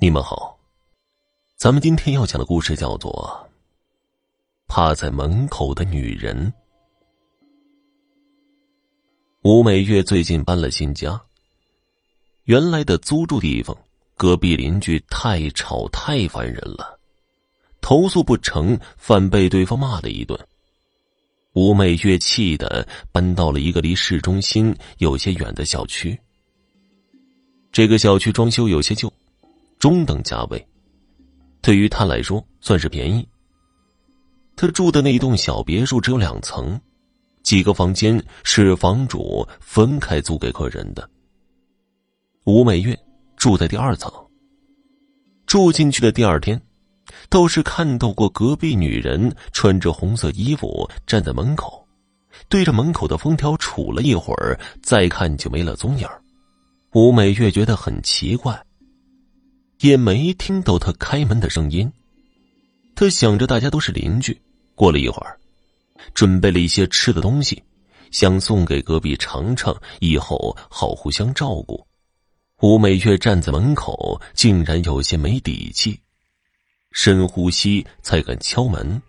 [0.00, 0.56] 你们好，
[1.56, 3.10] 咱们今天要讲的故事叫做
[4.68, 6.46] 《趴在门口的女人》。
[9.42, 11.20] 吴美月最近搬了新家，
[12.44, 13.76] 原来的租住地方，
[14.16, 16.96] 隔壁邻居太吵太烦人了，
[17.80, 20.38] 投诉不成，反被对方骂了一顿。
[21.54, 26.16] 吴美月气的搬到了一个离市中心有些远的小区，
[27.72, 29.12] 这个小区装修有些旧。
[29.78, 30.66] 中等价位，
[31.60, 33.26] 对于他来说算是便宜。
[34.56, 36.80] 他住的那一栋小别墅只有两层，
[37.44, 41.08] 几个房间是房主分开租给客人的。
[42.44, 42.98] 吴美月
[43.36, 44.12] 住在第二层。
[45.46, 46.60] 住进去的第二天，
[47.30, 51.86] 倒是看到过隔壁女人穿着红色衣服站在门口，
[52.48, 56.06] 对着门口的封条杵了一会儿，再看就没了踪影
[56.92, 58.60] 吴美月觉得很奇怪。
[59.80, 61.90] 也没听到他开门的声音。
[62.94, 64.40] 他想着大家都是邻居，
[64.74, 65.38] 过了一会儿，
[66.14, 67.62] 准备了一些吃的东西，
[68.10, 71.86] 想送给隔壁尝尝，以后好互相照顾。
[72.60, 76.00] 吴美月站在门口，竟然有些没底气，
[76.90, 79.00] 深呼吸才敢敲门，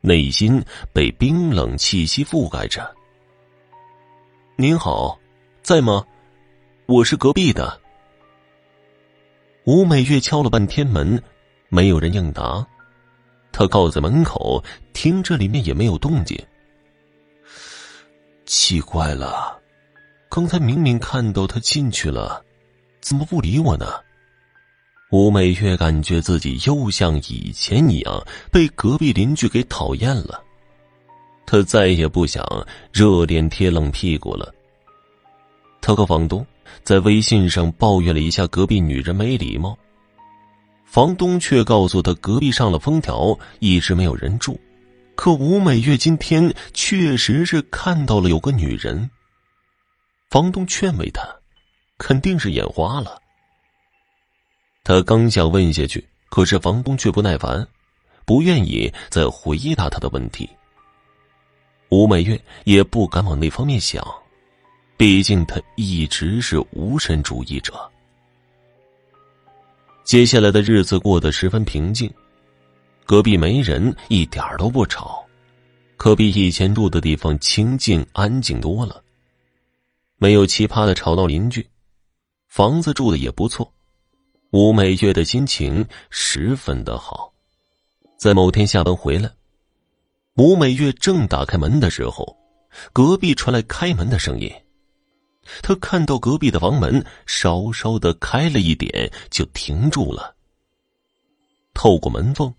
[0.00, 0.62] 内心
[0.92, 2.94] 被冰冷气息覆盖着。
[4.54, 5.18] 您好，
[5.62, 6.06] 在吗？
[6.86, 7.80] 我是隔壁的。
[9.66, 11.20] 吴美月敲了半天门，
[11.70, 12.64] 没有人应答。
[13.50, 16.40] 她靠在门口，听着里面也没有动静。
[18.44, 19.60] 奇怪了，
[20.28, 22.44] 刚才明明看到他进去了，
[23.00, 23.92] 怎么不理我呢？
[25.10, 30.44] 吴美月感觉自己又像以前一样被隔壁邻居给讨厌了。
[31.44, 32.44] 她再也不想
[32.92, 34.54] 热脸贴冷屁股了。
[35.80, 36.46] 她和房东。
[36.82, 39.76] 在微信上抱怨了一下隔壁女人没礼貌，
[40.84, 44.58] 房东却告诉他隔壁上了封条，一直没有人住。
[45.14, 49.10] 可吴美月今天确实是看到了有个女人。
[50.28, 51.22] 房东劝慰他，
[51.98, 53.20] 肯定是眼花了。
[54.84, 57.66] 他刚想问下去，可是房东却不耐烦，
[58.24, 60.48] 不愿意再回答他的问题。
[61.88, 64.04] 吴美月也不敢往那方面想。
[64.96, 67.74] 毕竟他一直是无神主义者。
[70.04, 72.12] 接下来的日子过得十分平静，
[73.04, 75.22] 隔壁没人，一点都不吵，
[75.96, 79.02] 可比以前住的地方清静安静多了。
[80.16, 81.66] 没有奇葩的吵闹邻居，
[82.48, 83.70] 房子住的也不错。
[84.52, 87.30] 吴美月的心情十分的好。
[88.16, 89.30] 在某天下班回来，
[90.36, 92.34] 吴美月正打开门的时候，
[92.94, 94.50] 隔壁传来开门的声音。
[95.62, 100.34] 他看到隔壁的房门稍稍的开了一点，就停住了。
[101.74, 102.52] 透过门缝，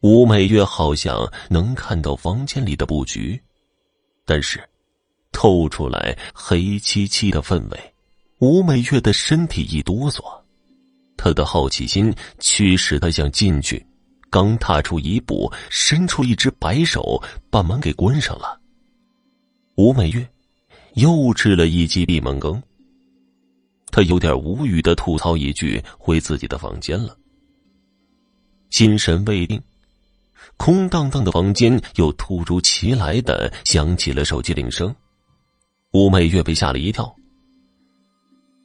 [0.00, 3.40] 吴美月好像能看到房间里的布局，
[4.24, 4.62] 但是
[5.32, 7.94] 透出来黑漆漆的氛围。
[8.38, 10.22] 吴美月的身体一哆嗦，
[11.16, 13.84] 她的好奇心驱使她想进去，
[14.30, 18.60] 刚踏出一步，伸出一只白手把门给关上了。
[19.76, 20.33] 吴美月。
[20.94, 22.62] 又吃了一记闭门羹。
[23.90, 27.16] 他有点无语的吐槽一句，回自己的房间了。
[28.70, 29.62] 心神未定，
[30.56, 34.92] 空荡荡的房间又突如其来的响起了手机铃声。
[35.92, 37.14] 吴美月被吓了一跳，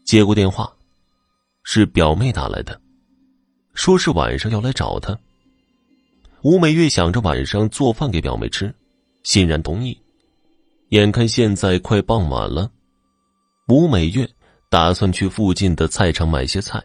[0.04, 0.72] 接过电话，
[1.64, 2.82] 是表妹打来的，
[3.76, 5.16] 说是晚上要来找她。
[6.42, 8.74] 吴美月想着晚上做饭给表妹吃，
[9.22, 9.96] 欣然同意。
[10.90, 12.72] 眼看现在快傍晚了，
[13.68, 14.28] 吴美月
[14.72, 16.84] 打算去附近的菜场买些菜，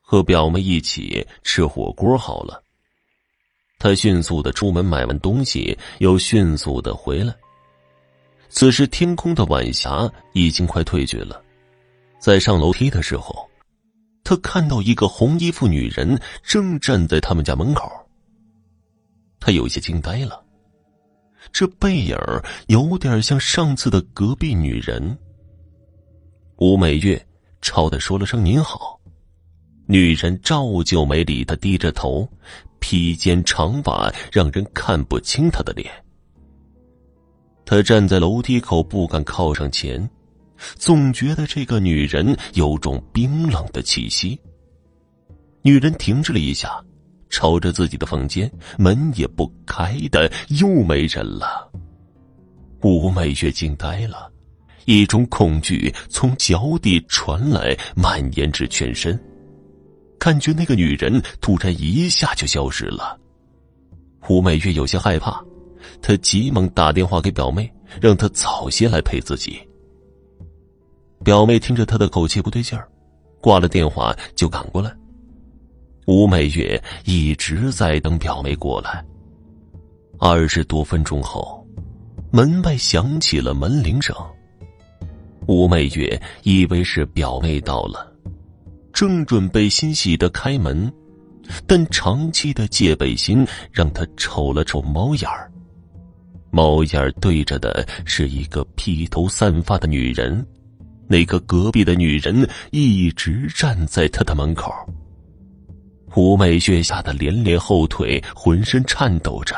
[0.00, 2.16] 和表妹一起吃火锅。
[2.16, 2.62] 好了，
[3.78, 7.34] 她迅速的出门买完东西，又迅速的回来。
[8.48, 11.42] 此时天空的晚霞已经快退去了，
[12.18, 13.46] 在上楼梯的时候，
[14.24, 17.92] 他看到一个红衣服女人正站在他们家门口。
[19.38, 20.41] 他有些惊呆了。
[21.50, 22.16] 这背影
[22.68, 25.16] 有点像上次的隔壁女人。
[26.56, 27.20] 吴美月
[27.60, 29.00] 朝他说了声“您好”，
[29.86, 32.28] 女人照旧没理他，低着头，
[32.78, 35.90] 披肩长发让人看不清她的脸。
[37.64, 40.08] 他站在楼梯口，不敢靠上前，
[40.76, 44.38] 总觉得这个女人有种冰冷的气息。
[45.62, 46.84] 女人停滞了一下。
[47.32, 48.48] 朝着自己的房间，
[48.78, 50.30] 门也不开的，
[50.60, 51.68] 又没人了。
[52.82, 54.30] 吴美月惊呆了，
[54.84, 59.18] 一种恐惧从脚底传来，蔓延至全身。
[60.18, 63.18] 感觉那个女人突然一下就消失了。
[64.20, 65.42] 胡美月有些害怕，
[66.00, 67.68] 她急忙打电话给表妹，
[68.00, 69.58] 让她早些来陪自己。
[71.24, 72.86] 表妹听着她的口气不对劲儿，
[73.40, 74.94] 挂了电话就赶过来。
[76.06, 79.04] 吴美月一直在等表妹过来。
[80.18, 81.64] 二十多分钟后，
[82.32, 84.14] 门外响起了门铃声。
[85.46, 88.12] 吴美月以为是表妹到了。
[88.92, 90.92] 正准备欣喜的开门，
[91.66, 95.50] 但长期的戒备心让他瞅了瞅猫眼儿。
[96.50, 100.44] 猫眼儿对着的是一个披头散发的女人，
[101.06, 104.70] 那个隔壁的女人一直站在他的门口。
[106.14, 109.56] 胡美月吓得连连后退，浑身颤抖着，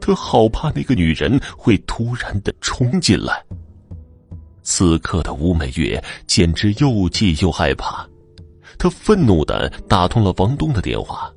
[0.00, 3.44] 他好怕那个女人会突然的冲进来。
[4.62, 8.08] 此刻的吴美月简直又气又害怕。
[8.78, 11.30] 他愤怒的打通了房东的电话，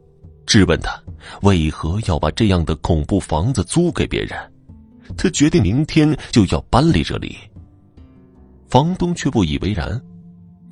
[0.46, 0.98] 质问他
[1.42, 4.40] 为何要把这样的恐怖房子租给别人。
[5.18, 7.38] 他决定明天就要搬离这里。
[8.70, 10.02] 房东却不以为然，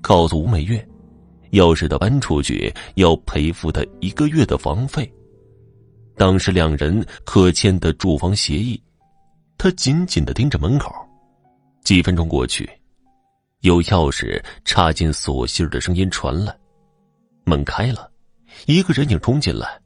[0.02, 0.88] 告诉吴美月，
[1.56, 5.10] 要是他搬出去，要赔付他一个月的房费。
[6.18, 8.82] 当时两人可签的住房协议，
[9.58, 10.94] 他紧紧的盯着门口。
[11.84, 12.70] 几分钟过去。
[13.62, 16.56] 有钥匙插进锁芯的声音传来，
[17.46, 18.12] 门开了，
[18.66, 19.80] 一个人影冲进来。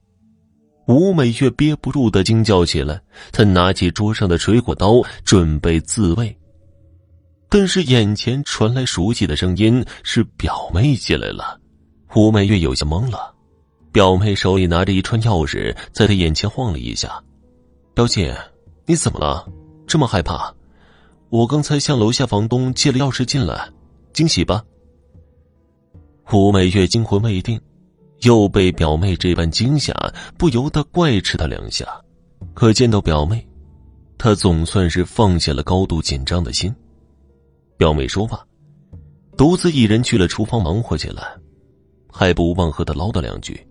[0.87, 2.99] 吴美月憋不住的惊叫起来，
[3.31, 6.35] 她拿起桌上的水果刀准备自卫，
[7.49, 11.59] 但是眼前传来熟悉的声音，是表妹进来了。
[12.15, 13.33] 吴美月有些懵了，
[13.91, 17.21] 表妹手里拿着一串钥匙，在她眼前晃了一下。
[17.95, 18.37] 表姐，
[18.85, 19.47] 你怎么了？
[19.87, 20.53] 这么害怕？
[21.29, 23.67] 我刚才向楼下房东借了钥匙进来，
[24.13, 24.63] 惊喜吧？
[26.23, 27.59] 胡美月惊魂未定，
[28.21, 29.93] 又被表妹这般惊吓，
[30.37, 31.85] 不由得怪斥她两下。
[32.53, 33.43] 可见到表妹，
[34.19, 36.73] 她总算是放下了高度紧张的心。
[37.79, 38.37] 表妹说罢，
[39.37, 41.23] 独自一人去了厨房忙活起来，
[42.11, 43.65] 还不忘和他唠叨两句。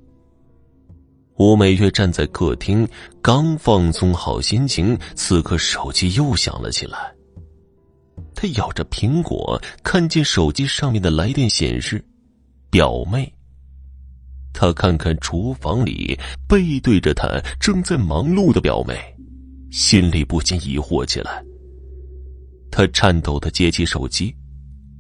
[1.37, 2.89] 吴美月站在客厅，
[3.21, 7.15] 刚放松好心情，此刻手机又响了起来。
[8.35, 12.03] 他咬着苹果，看见手机上面的来电显示
[12.73, 13.31] “表妹”。
[14.55, 16.19] 他看看厨房里
[16.49, 17.29] 背对着他
[17.61, 18.97] 正在忙碌的表妹，
[19.71, 21.45] 心里不禁疑惑起来。
[22.71, 24.35] 他颤抖的接起手机，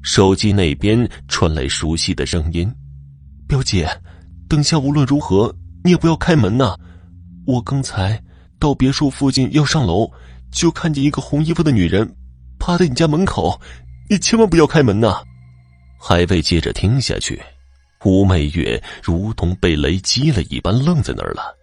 [0.02, 2.72] 手机那边传来熟悉的声音
[3.48, 3.88] ：“表姐，
[4.48, 5.54] 等下无论如何
[5.84, 6.74] 你也不要开门呐！
[7.46, 8.22] 我刚才
[8.58, 10.10] 到别墅附近要上楼，
[10.50, 12.08] 就看见一个红衣服的女人。”
[12.60, 13.58] 趴在你家门口，
[14.10, 15.22] 你千万不要开门呐！
[16.00, 17.40] 还未接着听下去，
[18.04, 21.56] 吴美月如同被雷击了一般，愣在那儿了。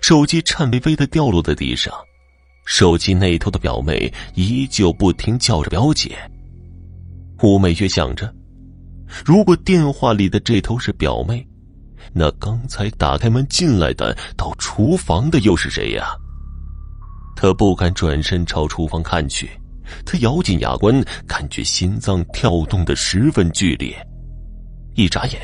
[0.00, 1.94] 手机颤巍巍的掉落在地上，
[2.64, 6.16] 手机那头的表妹依旧不停叫着“表姐”。
[7.42, 8.32] 吴美月想着，
[9.24, 11.46] 如果电话里的这头是表妹，
[12.12, 16.14] 那刚才打开门进来的到厨房的又是谁呀？
[17.34, 19.50] 她不敢转身朝厨房看去。
[20.04, 23.92] 他咬紧牙关，感觉心脏跳动的十分剧烈。
[24.94, 25.40] 一眨眼，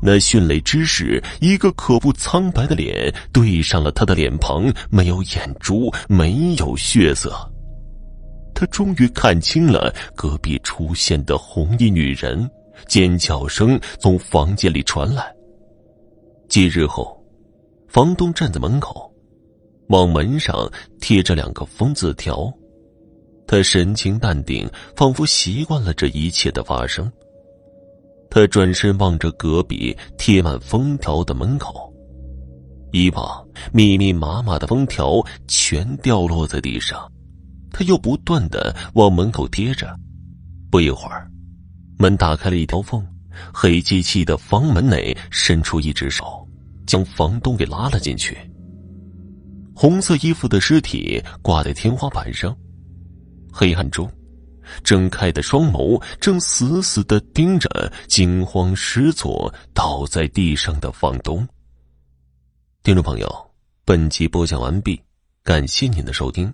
[0.00, 7.34] 那迅雷之势，一个可怖苍白的脸对上了他的脸庞，没有眼珠，没有血色。
[8.54, 12.48] 他终于看清了隔壁出现的红衣女人，
[12.86, 15.24] 尖叫声从房间里传来。
[16.48, 17.18] 几日后，
[17.88, 19.10] 房东站在门口，
[19.88, 20.70] 往门上
[21.00, 22.52] 贴着两个封字条。
[23.46, 27.10] 他神情淡定，仿佛习惯了这一切的发生。
[28.30, 31.92] 他转身望着隔壁贴满封条的门口，
[32.92, 37.10] 以往，密密麻麻的封条全掉落在地上。
[37.72, 39.94] 他又不断的往门口贴着，
[40.70, 41.28] 不一会儿，
[41.98, 43.04] 门打开了一条缝，
[43.52, 46.46] 黑漆漆的房门内伸出一只手，
[46.86, 48.36] 将房东给拉了进去。
[49.74, 52.56] 红色衣服的尸体挂在天花板上。
[53.52, 54.08] 黑暗中，
[54.82, 61.46] 睁开的双眸正死死的盯着惊慌失措倒在地上的房东。
[62.82, 63.50] 听众朋友，
[63.84, 65.00] 本集播讲完毕，
[65.42, 66.52] 感谢您的收听。